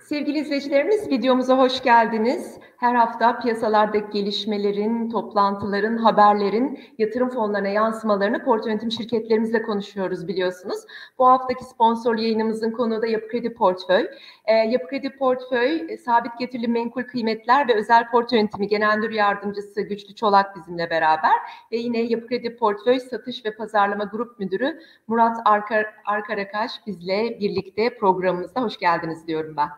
[0.00, 2.58] Sevgili izleyicilerimiz videomuza hoş geldiniz.
[2.82, 10.80] Her hafta piyasalardaki gelişmelerin, toplantıların, haberlerin yatırım fonlarına yansımalarını portföy yönetim şirketlerimizle konuşuyoruz biliyorsunuz.
[11.18, 14.06] Bu haftaki sponsor yayınımızın konuğu da Yapı Kredi Portföy.
[14.44, 19.10] E, Yapı Kredi Portföy, e, sabit getirili menkul kıymetler ve özel portföy yönetimi genel müdür
[19.10, 21.32] yardımcısı Güçlü Çolak bizimle beraber.
[21.72, 27.98] Ve yine Yapı Kredi Portföy Satış ve Pazarlama Grup Müdürü Murat Arkar, Arkarakaş bizle birlikte
[27.98, 29.68] programımızda hoş geldiniz diyorum ben.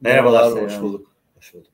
[0.00, 1.15] Merhabalar, Merhabalar hoş bulduk.
[1.36, 1.72] Hoş bulduk.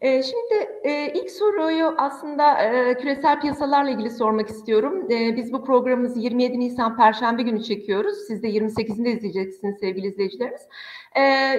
[0.00, 5.10] Ee, şimdi e, ilk soruyu aslında e, küresel piyasalarla ilgili sormak istiyorum.
[5.10, 8.18] E, biz bu programımızı 27 Nisan Perşembe günü çekiyoruz.
[8.26, 10.62] Siz de 28'inde izleyeceksiniz sevgili izleyicilerimiz.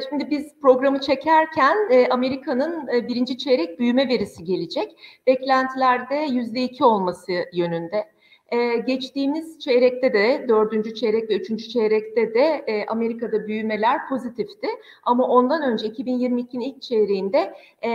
[0.10, 1.78] Şimdi biz programı çekerken
[2.10, 4.96] Amerika'nın birinci çeyrek büyüme verisi gelecek.
[5.28, 8.12] Beklentilerde %2 olması yönünde.
[8.52, 14.68] Ee, geçtiğimiz çeyrekte de, dördüncü çeyrek ve üçüncü çeyrekte de e, Amerika'da büyümeler pozitifti.
[15.04, 17.90] Ama ondan önce 2022'nin ilk çeyreğinde e,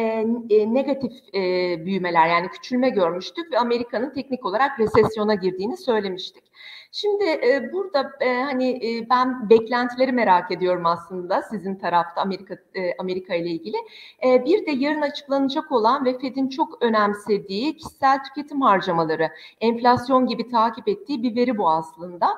[0.50, 1.40] e, negatif e,
[1.86, 6.44] büyümeler yani küçülme görmüştük ve Amerika'nın teknik olarak resesyona girdiğini söylemiştik.
[6.97, 12.97] Şimdi e, burada e, hani e, ben beklentileri merak ediyorum aslında sizin tarafta Amerika e,
[12.98, 13.77] Amerika ile ilgili.
[14.25, 19.30] E, bir de yarın açıklanacak olan ve Fed'in çok önemsediği kişisel tüketim harcamaları,
[19.61, 22.28] enflasyon gibi takip ettiği bir veri bu aslında.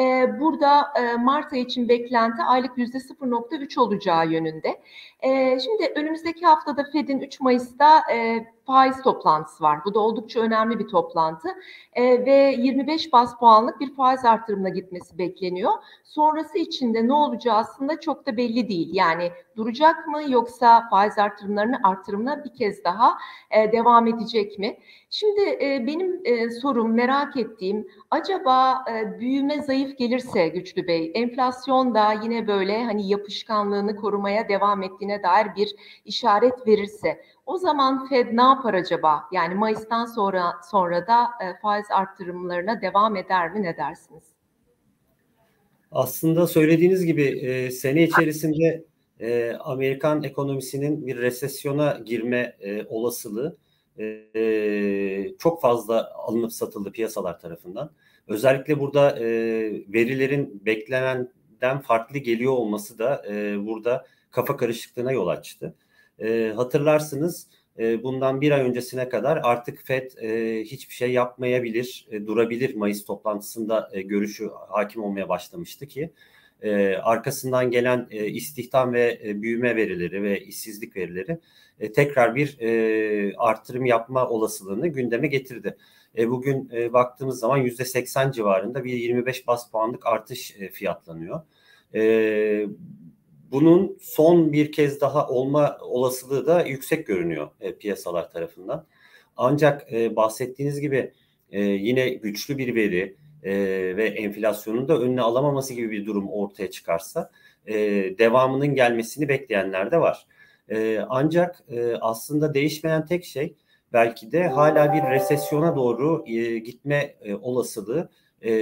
[0.00, 4.80] E, burada e, Mart ayı için beklenti aylık yüzde 0.3 olacağı yönünde.
[5.20, 9.84] E, şimdi önümüzdeki haftada Fed'in 3 Mayıs'ta e, faiz toplantısı var.
[9.84, 11.48] Bu da oldukça önemli bir toplantı
[11.92, 15.72] e, ve 25 bas puanlık bir faiz artırımına gitmesi bekleniyor.
[16.04, 18.88] Sonrası için de ne olacağı aslında çok da belli değil.
[18.92, 23.18] Yani duracak mı yoksa faiz artırımlarını artırımına bir kez daha
[23.50, 24.76] e, devam edecek mi?
[25.10, 31.94] Şimdi e, benim e, sorum merak ettiğim acaba e, büyüme zayıf gelirse Güçlü Bey enflasyon
[31.94, 35.74] da yine böyle hani yapışkanlığını korumaya devam ettiğine dair bir
[36.04, 39.24] işaret verirse o zaman Fed ne yapar acaba?
[39.32, 44.24] Yani Mayıs'tan sonra sonra da e, faiz arttırımlarına devam eder mi ne dersiniz?
[45.92, 48.84] Aslında söylediğiniz gibi e, sene içerisinde
[49.20, 53.56] e, Amerikan ekonomisinin bir resesyona girme e, olasılığı
[53.98, 57.90] e, çok fazla alınıp satıldı piyasalar tarafından.
[58.28, 59.24] Özellikle burada e,
[59.88, 65.74] verilerin beklenenden farklı geliyor olması da e, burada kafa karışıklığına yol açtı.
[66.18, 67.46] E, hatırlarsınız
[67.78, 73.04] e, bundan bir ay öncesine kadar artık FED e, hiçbir şey yapmayabilir, e, durabilir Mayıs
[73.04, 76.12] toplantısında e, görüşü hakim olmaya başlamıştı ki
[76.62, 81.38] e, arkasından gelen e, istihdam ve e, büyüme verileri ve işsizlik verileri
[81.80, 85.76] e, tekrar bir e, artırım yapma olasılığını gündeme getirdi.
[86.18, 91.40] E, bugün e, baktığımız zaman yüzde 80 civarında bir 25 bas puanlık artış e, fiyatlanıyor.
[91.94, 92.66] E,
[93.50, 98.86] bunun son bir kez daha olma olasılığı da yüksek görünüyor e, piyasalar tarafından.
[99.36, 101.12] Ancak e, bahsettiğiniz gibi
[101.50, 103.52] e, yine güçlü bir veri e,
[103.96, 107.30] ve enflasyonun da önüne alamaması gibi bir durum ortaya çıkarsa
[107.66, 107.74] e,
[108.18, 110.26] devamının gelmesini bekleyenler de var.
[110.68, 113.54] E, ancak e, aslında değişmeyen tek şey
[113.92, 118.08] belki de hala bir resesyona doğru e, gitme e, olasılığı
[118.42, 118.52] e,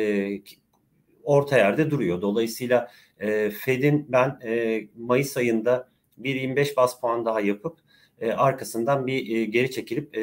[1.25, 2.23] orta yerde duruyor.
[2.23, 2.91] Dolayısıyla
[3.21, 7.79] e, Fed'in ben e, Mayıs ayında bir 25 bas puan daha yapıp
[8.21, 10.23] e, arkasından bir e, geri çekilip e,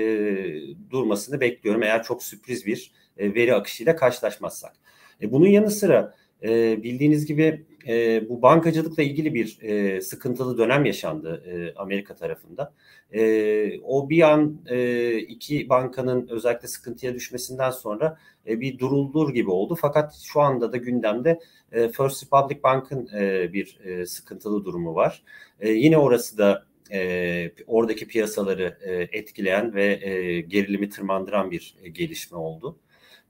[0.90, 1.84] durmasını bekliyorum.
[1.84, 4.74] Eğer çok sürpriz bir e, veri akışıyla karşılaşmazsak.
[5.22, 10.86] E, bunun yanı sıra e, bildiğiniz gibi e, bu bankacılıkla ilgili bir e, sıkıntılı dönem
[10.86, 12.74] yaşandı e, Amerika tarafında.
[13.14, 19.50] E, o bir an e, iki bankanın özellikle sıkıntıya düşmesinden sonra e, bir duruldur gibi
[19.50, 19.78] oldu.
[19.82, 21.40] Fakat şu anda da gündemde
[21.72, 25.24] e, First Republic Bank'ın e, bir e, sıkıntılı durumu var.
[25.60, 31.90] E, yine orası da e, oradaki piyasaları e, etkileyen ve e, gerilimi tırmandıran bir e,
[31.90, 32.78] gelişme oldu.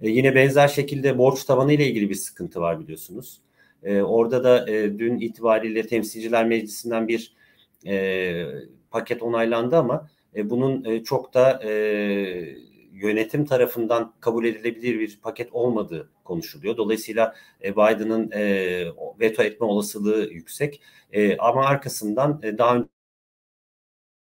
[0.01, 3.41] E, yine benzer şekilde borç tavanı ile ilgili bir sıkıntı var biliyorsunuz.
[3.83, 7.35] E, orada da e, dün itibariyle Temsilciler Meclisi'nden bir
[7.87, 8.45] e,
[8.91, 11.71] paket onaylandı ama e, bunun e, çok da e,
[12.91, 16.77] yönetim tarafından kabul edilebilir bir paket olmadığı konuşuluyor.
[16.77, 18.85] Dolayısıyla e, Biden'ın e,
[19.19, 20.81] veto etme olasılığı yüksek.
[21.11, 22.75] E, ama arkasından e, daha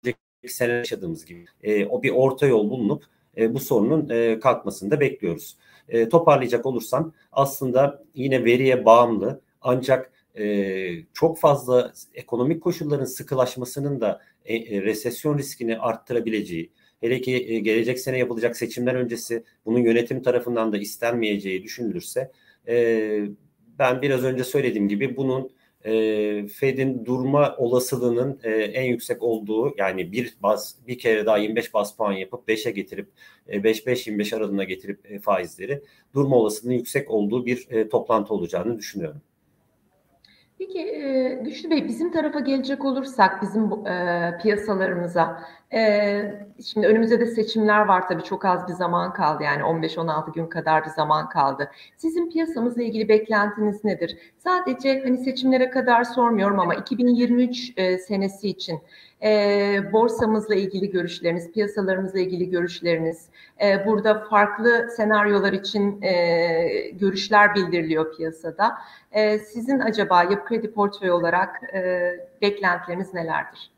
[0.04, 3.04] önceki sene yaşadığımız gibi e, o bir orta yol bulunup
[3.36, 5.56] e, bu sorunun e, kalkmasını da bekliyoruz.
[5.88, 14.20] E, toparlayacak olursam aslında yine veriye bağımlı ancak e, çok fazla ekonomik koşulların sıkılaşmasının da
[14.44, 16.70] e, e, resesyon riskini arttırabileceği,
[17.00, 22.32] hele ki e, gelecek sene yapılacak seçimler öncesi bunun yönetim tarafından da istenmeyeceği düşünülürse
[22.68, 23.20] e,
[23.78, 25.50] ben biraz önce söylediğim gibi bunun
[25.84, 31.74] e, Fed'in durma olasılığının e, en yüksek olduğu yani bir bas bir kere daha 25
[31.74, 33.08] bas puan yapıp 5'e getirip
[33.48, 35.82] e, 5-5-25 aralığına getirip e, faizleri
[36.14, 39.20] durma olasılığının yüksek olduğu bir e, toplantı olacağını düşünüyorum.
[40.58, 46.22] Peki e, Güçlü Bey bizim tarafa gelecek olursak bizim e, piyasalarımıza e,
[46.64, 50.84] şimdi önümüzde de seçimler var tabii çok az bir zaman kaldı yani 15-16 gün kadar
[50.84, 51.70] bir zaman kaldı.
[51.96, 54.18] Sizin piyasamızla ilgili beklentiniz nedir?
[54.38, 58.80] Sadece hani seçimlere kadar sormuyorum ama 2023 e, senesi için
[59.22, 63.28] e, borsamızla ilgili görüşleriniz, piyasalarımızla ilgili görüşleriniz,
[63.62, 68.78] e, burada farklı senaryolar için e, görüşler bildiriliyor piyasada.
[69.12, 72.12] E, sizin acaba yapı kredi portföyü olarak e,
[72.42, 73.77] beklentileriniz nelerdir?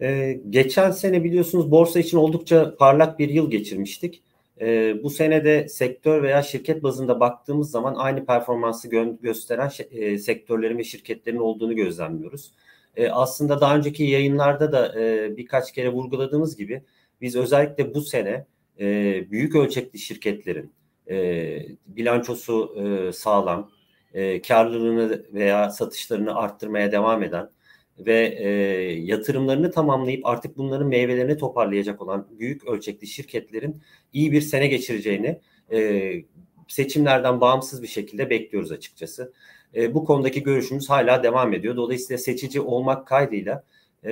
[0.00, 4.22] Ee, geçen sene biliyorsunuz borsa için oldukça parlak bir yıl geçirmiştik.
[4.60, 10.18] Ee, bu sene de sektör veya şirket bazında baktığımız zaman aynı performansı gö- gösteren e,
[10.18, 12.52] sektörlerin ve şirketlerin olduğunu gözlemliyoruz.
[12.96, 16.82] E, aslında daha önceki yayınlarda da e, birkaç kere vurguladığımız gibi
[17.20, 18.46] biz özellikle bu sene
[18.80, 18.84] e,
[19.30, 20.72] büyük ölçekli şirketlerin
[21.10, 23.70] e, bilançosu e, sağlam,
[24.14, 27.50] e, karlılığını veya satışlarını arttırmaya devam eden
[27.98, 28.48] ve e,
[29.00, 33.82] yatırımlarını tamamlayıp artık bunların meyvelerini toparlayacak olan büyük ölçekli şirketlerin
[34.12, 35.40] iyi bir sene geçireceğini
[35.72, 36.12] e,
[36.68, 39.32] seçimlerden bağımsız bir şekilde bekliyoruz açıkçası.
[39.74, 41.76] E, bu konudaki görüşümüz hala devam ediyor.
[41.76, 43.64] Dolayısıyla seçici olmak kaydıyla
[44.04, 44.10] e,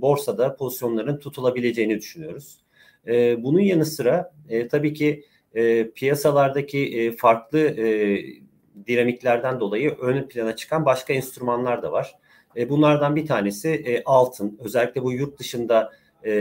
[0.00, 2.58] borsada pozisyonların tutulabileceğini düşünüyoruz.
[3.06, 5.24] E, bunun yanı sıra e, tabii ki
[5.54, 8.18] e, piyasalardaki e, farklı e,
[8.86, 12.14] dinamiklerden dolayı ön plana çıkan başka enstrümanlar da var.
[12.56, 14.58] E, bunlardan bir tanesi e, altın.
[14.64, 15.92] Özellikle bu yurt dışında
[16.24, 16.32] e,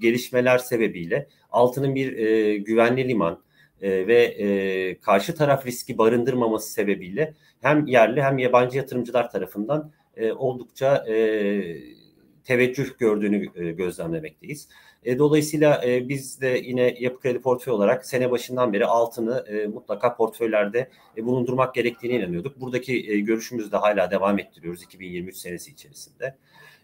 [0.00, 2.12] gelişmeler sebebiyle altının bir
[2.56, 3.42] güvenli liman
[3.82, 9.90] ve karşı taraf riski barındırmaması sebebiyle hem yerli hem yabancı yatırımcılar tarafından
[10.36, 11.04] oldukça
[12.44, 14.68] teveccüh gördüğünü e, gözlemlemekteyiz.
[15.04, 19.44] E, dolayısıyla e, biz de yine yapı kredi portföy olarak sene başından beri altını
[19.74, 22.60] mutlaka portföylerde bulundurmak gerektiğine inanıyorduk.
[22.60, 26.36] Buradaki görüşümüzü de hala devam ettiriyoruz 2023 senesi içerisinde.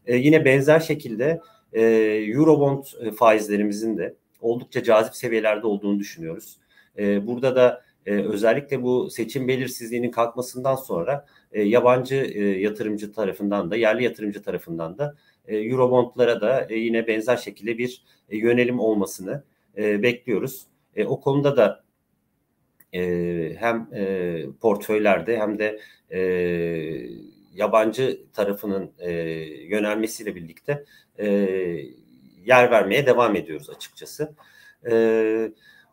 [0.06, 1.40] Yine benzer şekilde
[1.72, 2.84] Eurobond
[3.16, 6.58] faizlerimizin de oldukça cazip seviyelerde olduğunu düşünüyoruz.
[6.98, 12.14] Burada da özellikle bu seçim belirsizliğinin kalkmasından sonra yabancı
[12.60, 15.16] yatırımcı tarafından da yerli yatırımcı tarafından da
[15.56, 19.44] Eurobondlara da e, yine benzer şekilde bir e, yönelim olmasını
[19.76, 20.66] e, bekliyoruz.
[20.96, 21.84] E, o konuda da
[22.92, 23.00] e,
[23.58, 25.80] hem e, portföylerde hem de
[26.10, 26.20] e,
[27.54, 29.12] yabancı tarafının e,
[29.66, 30.84] yönelmesiyle birlikte
[31.18, 31.26] e,
[32.44, 34.34] yer vermeye devam ediyoruz açıkçası.
[34.90, 35.52] E,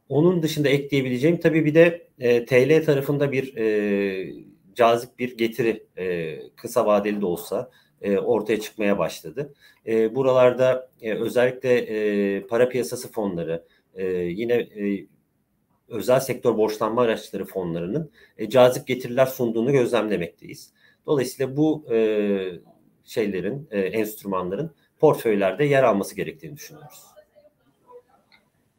[0.09, 4.33] onun dışında ekleyebileceğim tabii bir de e, TL tarafında bir e,
[4.75, 7.71] cazip bir getiri e, kısa vadeli de olsa
[8.05, 9.53] e, ortaya çıkmaya başladı.
[9.87, 13.65] E, buralarda e, özellikle e, para piyasası fonları,
[13.95, 15.07] e, yine e,
[15.87, 20.73] özel sektör borçlanma araçları fonlarının e, cazip getiriler sunduğunu gözlemlemekteyiz.
[21.05, 21.99] Dolayısıyla bu e,
[23.03, 27.14] şeylerin, e, enstrümanların portföylerde yer alması gerektiğini düşünüyoruz.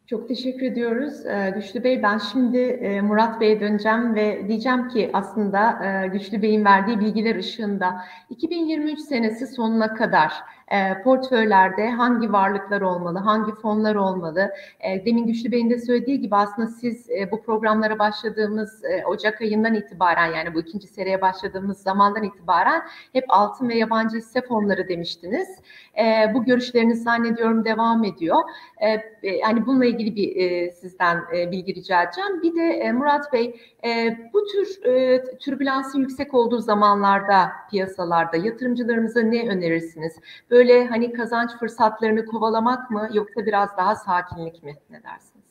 [0.06, 2.02] Çok teşekkür ediyoruz ee, Güçlü Bey.
[2.02, 7.36] Ben şimdi e, Murat Bey'e döneceğim ve diyeceğim ki aslında e, Güçlü Bey'in verdiği bilgiler
[7.36, 10.32] ışığında 2023 senesi sonuna kadar
[10.72, 14.50] e, portföylerde hangi varlıklar olmalı, hangi fonlar olmalı?
[14.80, 19.40] E, demin Güçlü Bey'in de söylediği gibi aslında siz e, bu programlara başladığımız e, Ocak
[19.40, 22.82] ayından itibaren yani bu ikinci seriye başladığımız zamandan itibaren
[23.12, 25.48] hep altın ve yabancı hisse fonları demiştiniz.
[25.98, 28.36] E, bu görüşleriniz zannediyorum devam ediyor.
[28.82, 32.42] E, yani bununla ilgili bir e, sizden e, bilgi rica edeceğim.
[32.42, 39.20] Bir de e, Murat Bey e, bu tür e, türbülansın yüksek olduğu zamanlarda piyasalarda yatırımcılarımıza
[39.20, 40.16] ne önerirsiniz?
[40.50, 44.76] Böyle hani kazanç fırsatlarını kovalamak mı yoksa biraz daha sakinlik mi?
[44.90, 45.46] Ne dersiniz?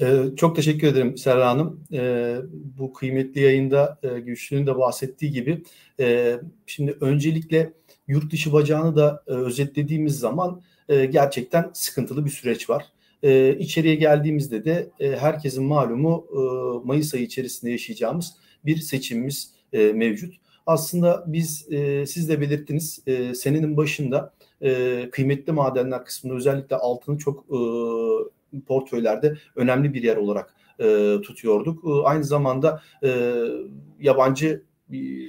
[0.00, 1.84] Ee, çok teşekkür ederim Serra Hanım.
[1.92, 2.36] Ee,
[2.78, 5.62] bu kıymetli yayında e, Güçlü'nün de bahsettiği gibi
[6.00, 7.72] e, şimdi öncelikle
[8.08, 12.84] yurt dışı bacağını da e, özetlediğimiz zaman e, gerçekten sıkıntılı bir süreç var.
[13.22, 16.38] E, içeriye geldiğimizde de e, herkesin malumu e,
[16.86, 20.34] Mayıs ayı içerisinde yaşayacağımız bir seçimimiz e, mevcut.
[20.66, 24.32] Aslında biz e, siz de belirttiniz e, senenin başında
[24.62, 27.58] e, kıymetli madenler kısmında özellikle altını çok e,
[28.60, 31.84] portföylerde önemli bir yer olarak e, tutuyorduk.
[31.84, 33.42] E, aynı zamanda e,
[34.00, 34.62] yabancı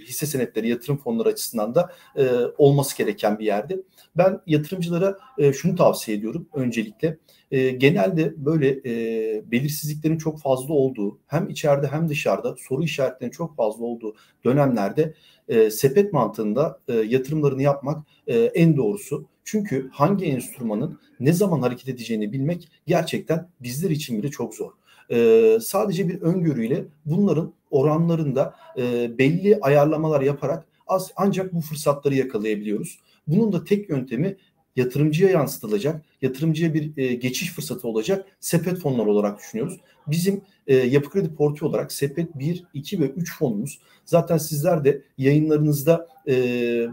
[0.07, 3.81] hisse senetleri, yatırım fonları açısından da e, olması gereken bir yerde.
[4.17, 7.17] Ben yatırımcılara e, şunu tavsiye ediyorum öncelikle.
[7.51, 13.55] E, genelde böyle e, belirsizliklerin çok fazla olduğu, hem içeride hem dışarıda soru işaretlerinin çok
[13.55, 15.13] fazla olduğu dönemlerde
[15.47, 19.25] e, sepet mantığında e, yatırımlarını yapmak e, en doğrusu.
[19.43, 24.71] Çünkü hangi enstrümanın ne zaman hareket edeceğini bilmek gerçekten bizler için bile çok zor.
[25.11, 32.99] E, sadece bir öngörüyle bunların oranlarında e, belli ayarlamalar yaparak az ancak bu fırsatları yakalayabiliyoruz.
[33.27, 34.37] Bunun da tek yöntemi
[34.77, 39.79] yatırımcıya yansıtılacak, yatırımcıya bir e, geçiş fırsatı olacak sepet fonlar olarak düşünüyoruz.
[40.07, 43.79] Bizim e, Yapı Kredi Portföy olarak sepet 1, 2 ve 3 fonumuz.
[44.05, 46.33] Zaten sizler de yayınlarınızda e,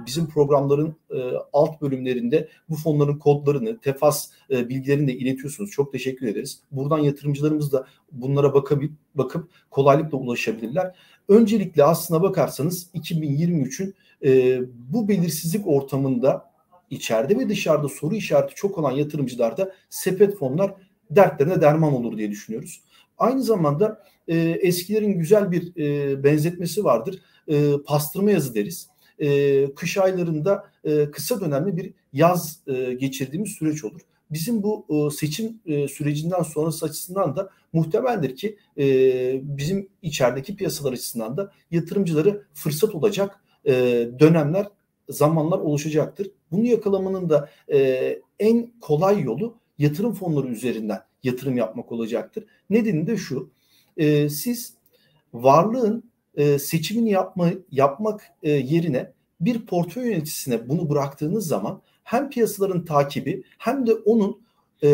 [0.06, 1.16] bizim programların e,
[1.52, 5.70] alt bölümlerinde bu fonların kodlarını, tefas e, bilgilerini de iletiyorsunuz.
[5.70, 6.60] Çok teşekkür ederiz.
[6.70, 10.94] Buradan yatırımcılarımız da bunlara bakıp, bakıp kolaylıkla ulaşabilirler.
[11.28, 14.60] Öncelikle aslına bakarsanız 2023'ün e,
[14.92, 16.53] bu belirsizlik ortamında
[16.90, 20.74] içeride ve dışarıda soru işareti çok olan yatırımcılarda sepet fonlar
[21.10, 22.82] dertlerine derman olur diye düşünüyoruz.
[23.18, 27.20] Aynı zamanda e, eskilerin güzel bir e, benzetmesi vardır.
[27.48, 28.88] E, pastırma yazı deriz.
[29.18, 34.00] E, kış aylarında e, kısa dönemli bir yaz e, geçirdiğimiz süreç olur.
[34.30, 38.86] Bizim bu e, seçim e, sürecinden sonrası açısından da muhtemeldir ki e,
[39.42, 43.72] bizim içerideki piyasalar açısından da yatırımcıları fırsat olacak e,
[44.20, 44.66] dönemler
[45.08, 46.30] zamanlar oluşacaktır.
[46.52, 52.44] Bunu yakalamanın da e, en kolay yolu yatırım fonları üzerinden yatırım yapmak olacaktır.
[52.70, 53.50] Nedeni de şu.
[53.96, 54.74] E, siz
[55.34, 56.04] varlığın
[56.36, 63.42] e, seçimini yapma, yapmak e, yerine bir portföy yöneticisine bunu bıraktığınız zaman hem piyasaların takibi
[63.58, 64.44] hem de onun
[64.82, 64.88] e,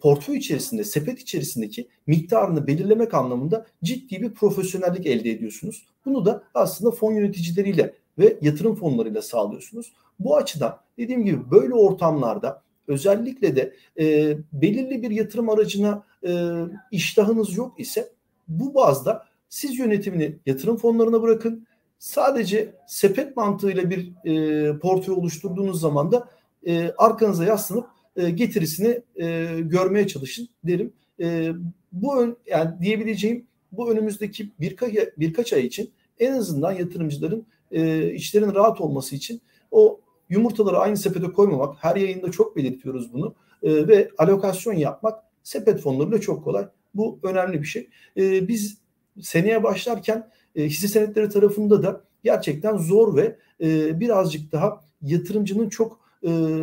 [0.00, 5.86] portföy içerisinde, sepet içerisindeki miktarını belirlemek anlamında ciddi bir profesyonellik elde ediyorsunuz.
[6.04, 9.92] Bunu da aslında fon yöneticileriyle ve yatırım fonlarıyla sağlıyorsunuz.
[10.18, 16.52] Bu açıdan dediğim gibi böyle ortamlarda özellikle de e, belirli bir yatırım aracına e,
[16.90, 18.08] iştahınız yok ise
[18.48, 21.66] bu bazda siz yönetimini yatırım fonlarına bırakın.
[21.98, 26.28] Sadece sepet mantığıyla bir e, portföy oluşturduğunuz zaman da
[26.66, 30.92] e, arkanıza yaslanıp e, getirisini e, görmeye çalışın derim.
[31.20, 31.52] E,
[31.92, 37.46] bu ön, yani diyebileceğim bu önümüzdeki birkaç birkaç ay için en azından yatırımcıların
[37.76, 39.40] e, işlerin rahat olması için
[39.70, 45.80] o yumurtaları aynı sepete koymamak, her yayında çok belirtiyoruz bunu e, ve alokasyon yapmak sepet
[45.80, 46.68] fonlarıyla çok kolay.
[46.94, 47.88] Bu önemli bir şey.
[48.16, 48.78] E, biz
[49.20, 56.00] seneye başlarken e, hisse senetleri tarafında da gerçekten zor ve e, birazcık daha yatırımcının çok
[56.26, 56.62] e,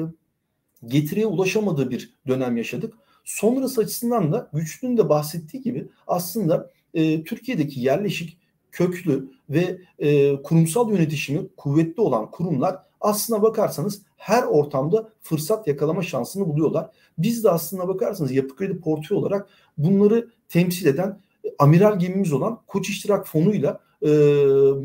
[0.86, 2.94] getiriye ulaşamadığı bir dönem yaşadık.
[3.24, 8.38] Sonrası açısından da güçlünün de bahsettiği gibi aslında e, Türkiye'deki yerleşik
[8.74, 16.48] köklü ve e, kurumsal yönetişimi kuvvetli olan kurumlar aslına bakarsanız her ortamda fırsat yakalama şansını
[16.48, 16.90] buluyorlar.
[17.18, 22.60] Biz de aslına bakarsanız yapı kredi portföy olarak bunları temsil eden e, amiral gemimiz olan
[22.68, 24.10] Koç İştirak Fonu'yla e,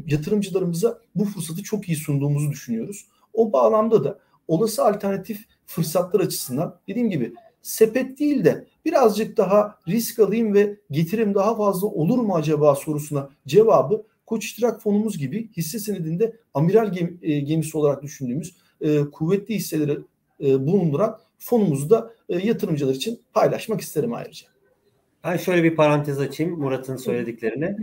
[0.06, 3.06] yatırımcılarımıza bu fırsatı çok iyi sunduğumuzu düşünüyoruz.
[3.32, 4.18] O bağlamda da
[4.48, 11.34] olası alternatif fırsatlar açısından dediğim gibi sepet değil de birazcık daha risk alayım ve getirim
[11.34, 17.40] daha fazla olur mu acaba sorusuna cevabı Koç İştirak Fonumuz gibi hisse senedinde amiral e,
[17.40, 19.98] gemisi olarak düşündüğümüz e, kuvvetli hisseleri
[20.40, 24.46] e, bulunduran fonumuzu da e, yatırımcılar için paylaşmak isterim ayrıca.
[25.24, 27.76] Ben şöyle bir parantez açayım Murat'ın söylediklerine.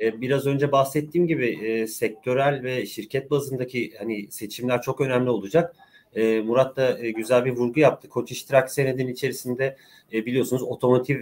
[0.00, 5.76] E, biraz önce bahsettiğim gibi e, sektörel ve şirket bazındaki hani seçimler çok önemli olacak.
[6.14, 8.08] E, Murat da e, güzel bir vurgu yaptı.
[8.08, 9.76] Koç İştirak senedinin içerisinde
[10.12, 11.18] e, biliyorsunuz otomotiv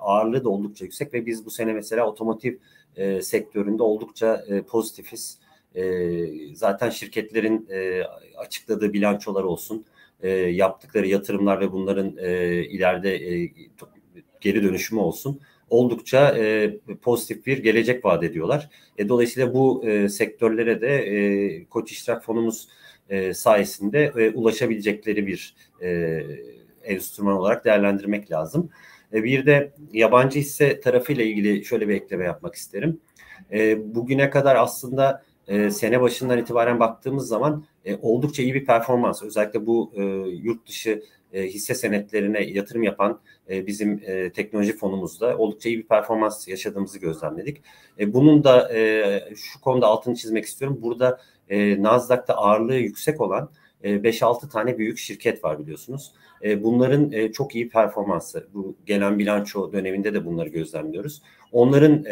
[0.00, 2.54] ağırlığı da oldukça yüksek ve biz bu sene mesela otomotiv
[3.20, 5.38] sektöründe oldukça pozitifiz.
[6.54, 7.68] Zaten şirketlerin
[8.36, 9.84] açıkladığı bilançolar olsun,
[10.50, 12.16] yaptıkları yatırımlar ve bunların
[12.70, 13.52] ileride e,
[14.40, 15.40] geri dönüşümü olsun
[15.70, 18.70] oldukça e, pozitif bir gelecek vaat ediyorlar.
[18.98, 22.68] E, dolayısıyla bu e, sektörlere de e, Koç İştirak Fonumuz
[23.10, 26.20] e, sayesinde e, ulaşabilecekleri bir e,
[26.84, 28.70] enstrüman olarak değerlendirmek lazım.
[29.12, 33.00] E, bir de yabancı hisse tarafıyla ilgili şöyle bir ekleme yapmak isterim.
[33.76, 35.22] Bugüne kadar aslında
[35.70, 37.64] sene başından itibaren baktığımız zaman
[38.02, 39.22] oldukça iyi bir performans.
[39.22, 39.92] Özellikle bu
[40.42, 41.02] yurt dışı
[41.34, 43.98] hisse senetlerine yatırım yapan bizim
[44.30, 47.62] teknoloji fonumuzda oldukça iyi bir performans yaşadığımızı gözlemledik.
[48.06, 48.70] Bunun da
[49.36, 50.78] şu konuda altını çizmek istiyorum.
[50.82, 53.50] Burada e, Nasdaq'ta ağırlığı yüksek olan
[53.84, 56.12] 5-6 tane büyük şirket var biliyorsunuz.
[56.58, 61.22] Bunların çok iyi performansı, bu gelen bilanço döneminde de bunları gözlemliyoruz.
[61.52, 62.02] Onların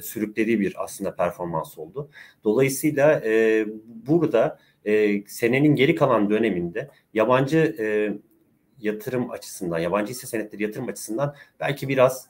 [0.00, 2.08] sürüklediği bir aslında performans oldu.
[2.44, 3.22] Dolayısıyla
[3.86, 4.58] burada
[5.26, 7.76] senenin geri kalan döneminde yabancı
[8.80, 12.28] yatırım açısından, yabancı hisse senetleri yatırım açısından belki biraz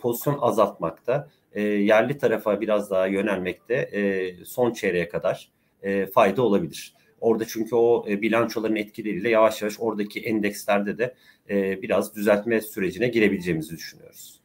[0.00, 3.90] pozisyon azaltmakta, yerli tarafa biraz daha yönelmekte
[4.44, 5.50] son çeyreğe kadar
[6.14, 6.94] fayda olabilir.
[7.20, 11.14] Orada çünkü o e, bilançoların etkileriyle yavaş yavaş oradaki endekslerde de
[11.50, 14.40] e, biraz düzeltme sürecine girebileceğimizi düşünüyoruz.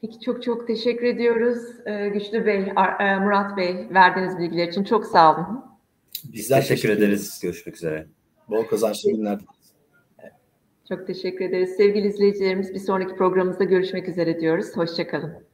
[0.00, 5.06] Peki çok çok teşekkür ediyoruz e, Güçlü Bey, e, Murat Bey verdiğiniz bilgiler için çok
[5.06, 5.64] sağ olun.
[6.24, 7.02] Biz teşekkür, teşekkür ederiz.
[7.02, 7.40] ederiz.
[7.42, 8.06] Görüşmek üzere.
[8.48, 9.38] Bol kazançlı günler.
[10.88, 11.76] Çok teşekkür ederiz.
[11.76, 14.76] Sevgili izleyicilerimiz bir sonraki programımızda görüşmek üzere diyoruz.
[14.76, 15.48] Hoşçakalın.